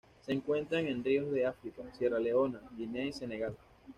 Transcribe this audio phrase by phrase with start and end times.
[0.25, 3.55] Se encuentran en ríos de África: Sierra Leona, Guinea y Senegal.